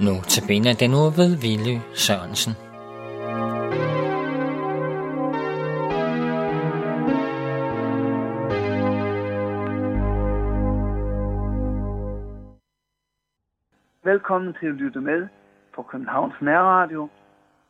[0.00, 0.42] Nu til
[0.80, 2.52] den uge ved Ville Sørensen.
[14.04, 15.28] Velkommen til at lytte med
[15.74, 17.08] på Københavns Nærradio.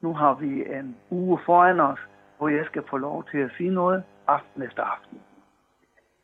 [0.00, 1.98] Nu har vi en uge foran os,
[2.38, 5.18] hvor jeg skal få lov til at sige noget aften efter aften.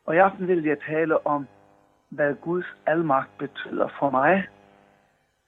[0.06, 1.46] Og i aften vil jeg tale om,
[2.08, 4.46] hvad Guds almagt betyder for mig.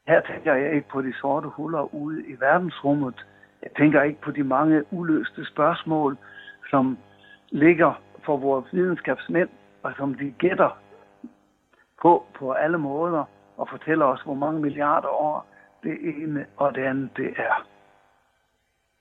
[0.08, 3.26] Her tænker jeg ikke på de sorte huller ude i verdensrummet.
[3.62, 6.16] Jeg tænker ikke på de mange uløste spørgsmål,
[6.70, 6.98] som
[7.50, 9.48] ligger for vores videnskabsmænd,
[9.82, 10.78] og som de gætter
[12.02, 13.24] på på alle måder
[13.56, 15.46] og fortæller os, hvor mange milliarder år
[15.82, 17.66] det ene og det andet det er.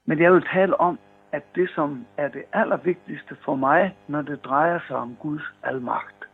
[0.05, 1.00] Men jeg vil tale om,
[1.32, 6.30] at det, som er det allervigtigste for mig, når det drejer sig om Guds almagt,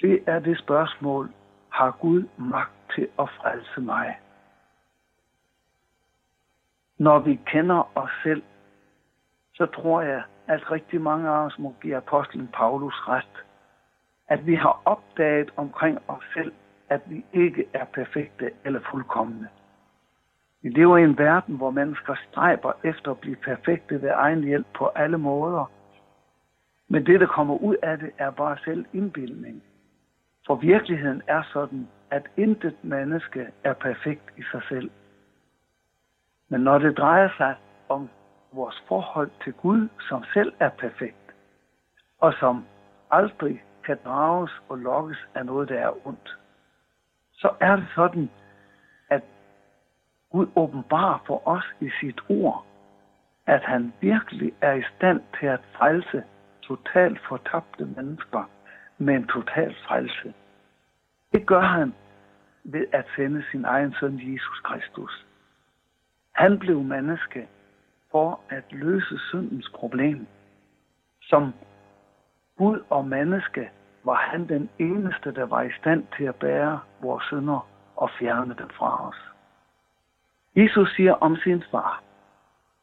[0.00, 1.30] det er det spørgsmål,
[1.68, 4.18] har Gud magt til at frelse mig?
[6.98, 8.42] Når vi kender os selv,
[9.54, 13.44] så tror jeg, at rigtig mange af os må give apostlen Paulus ret.
[14.28, 16.52] At vi har opdaget omkring os selv,
[16.88, 19.48] at vi ikke er perfekte eller fuldkommende.
[20.62, 24.66] Vi lever i en verden, hvor mennesker stræber efter at blive perfekte ved egen hjælp
[24.74, 25.70] på alle måder.
[26.88, 29.62] Men det, der kommer ud af det, er bare selv indbildning.
[30.46, 34.90] For virkeligheden er sådan, at intet menneske er perfekt i sig selv.
[36.48, 37.54] Men når det drejer sig
[37.88, 38.10] om
[38.52, 41.34] vores forhold til Gud, som selv er perfekt,
[42.20, 42.64] og som
[43.10, 46.38] aldrig kan drages og lokkes af noget, der er ondt,
[47.32, 48.30] så er det sådan,
[49.10, 49.22] at
[50.30, 52.66] Gud åbenbarer for os i sit ord,
[53.46, 56.24] at han virkelig er i stand til at frelse
[56.62, 58.50] totalt fortabte mennesker
[58.98, 60.34] med en total frelse.
[61.32, 61.94] Det gør han
[62.64, 65.26] ved at sende sin egen søn Jesus Kristus.
[66.32, 67.48] Han blev menneske
[68.10, 70.26] for at løse syndens problem.
[71.22, 71.52] Som
[72.56, 73.70] Gud og menneske
[74.04, 78.54] var han den eneste, der var i stand til at bære vores synder og fjerne
[78.58, 79.16] dem fra os.
[80.56, 82.02] Jesus siger om sin far,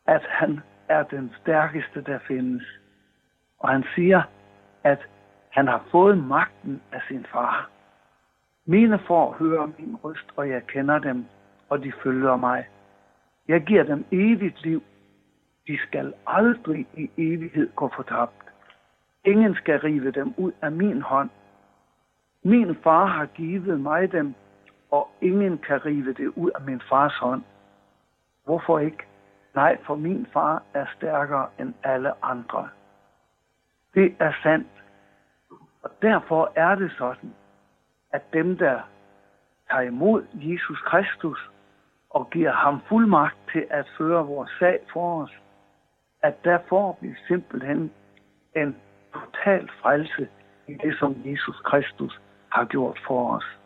[0.06, 0.60] at han
[0.90, 2.64] er den stærkeste, der findes.
[3.60, 4.22] Og han siger,
[4.84, 5.00] at
[5.50, 7.70] han har fået magten af sin far.
[8.72, 11.26] Mine får hører min røst, og jeg kender dem,
[11.70, 12.68] og de følger mig.
[13.48, 14.84] Jeg giver dem evigt liv.
[15.68, 18.44] De skal aldrig i evighed gå fortabt.
[19.26, 21.30] Ingen skal rive dem ud af min hånd.
[22.44, 24.34] Min far har givet mig dem,
[24.92, 27.44] og ingen kan rive det ud af min fars hånd.
[28.46, 29.04] Hvorfor ikke?
[29.56, 32.70] Nej, for min far er stærkere end alle andre.
[33.94, 34.84] Det er sandt.
[35.84, 37.34] Og derfor er det sådan,
[38.12, 38.82] at dem, der
[39.70, 41.50] tager imod Jesus Kristus
[42.10, 45.32] og giver ham fuldmagt til at føre vores sag for os,
[46.24, 47.92] at der får vi simpelthen
[48.56, 48.76] en
[49.14, 50.28] total frelse
[50.68, 53.58] i det, som Jesus Kristus har gjort for os.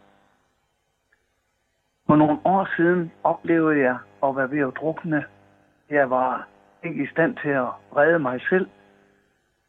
[2.08, 5.26] For nogle år siden oplevede jeg at være ved at drukne.
[5.90, 6.48] Jeg var
[6.84, 8.70] ikke i stand til at redde mig selv,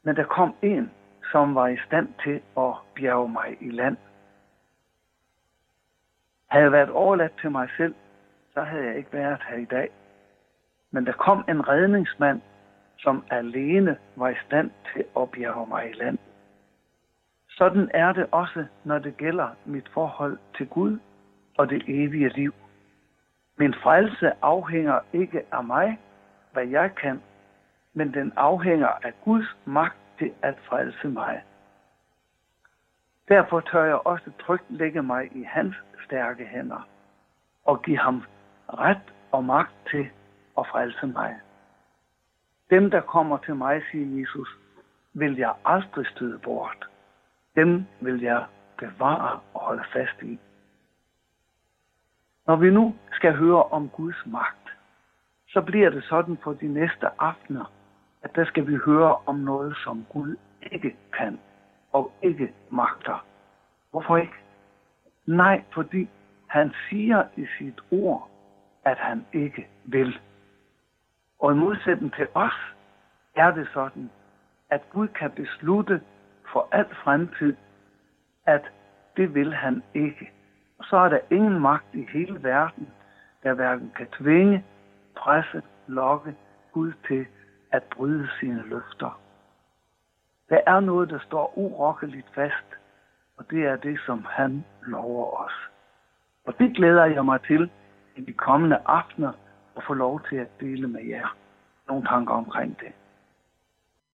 [0.02, 0.90] men der kom en,
[1.32, 3.96] som var i stand til at bjerge mig i land.
[6.48, 7.94] Havde jeg været overladt til mig selv,
[8.54, 9.90] så havde jeg ikke været her i dag.
[10.90, 12.40] Men der kom en redningsmand,
[12.98, 16.18] som alene var i stand til at bjerge mig i land.
[17.48, 20.98] Sådan er det også, når det gælder mit forhold til Gud
[21.58, 22.54] og det evige liv.
[23.58, 25.98] Min frelse afhænger ikke af mig,
[26.52, 27.22] hvad jeg kan,
[27.94, 31.42] men den afhænger af Guds magt til at frelse mig.
[33.28, 36.88] Derfor tør jeg også trygt lægge mig i hans stærke hænder
[37.64, 38.22] og give ham
[38.68, 40.08] ret og magt til
[40.58, 41.40] at frelse mig.
[42.70, 44.48] Dem, der kommer til mig, siger Jesus,
[45.12, 46.88] vil jeg aldrig støde bort.
[47.56, 48.44] Dem vil jeg
[48.78, 50.38] bevare og holde fast i.
[52.46, 54.76] Når vi nu skal høre om Guds magt,
[55.48, 57.72] så bliver det sådan for de næste aftener,
[58.22, 60.36] at der skal vi høre om noget, som Gud
[60.72, 61.38] ikke kan
[61.96, 63.24] og ikke magter.
[63.90, 64.38] Hvorfor ikke?
[65.26, 66.08] Nej, fordi
[66.46, 68.30] han siger i sit ord,
[68.84, 70.20] at han ikke vil.
[71.38, 72.74] Og i modsætning til os,
[73.34, 74.10] er det sådan,
[74.70, 76.00] at Gud kan beslutte
[76.52, 77.56] for al fremtid,
[78.46, 78.62] at
[79.16, 80.30] det vil han ikke.
[80.78, 82.88] Og så er der ingen magt i hele verden,
[83.42, 84.64] der hverken kan tvinge,
[85.16, 86.34] presse, lokke
[86.72, 87.26] Gud til
[87.70, 89.20] at bryde sine løfter.
[90.50, 92.66] Der er noget, der står urokkeligt fast,
[93.36, 95.52] og det er det, som han lover os.
[96.46, 97.70] Og det glæder jeg mig til,
[98.16, 99.32] i de kommende aftener
[99.76, 101.36] at få lov til at dele med jer
[101.88, 102.92] nogle tanker omkring det.